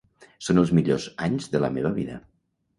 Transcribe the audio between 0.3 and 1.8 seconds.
Són els millors anys de la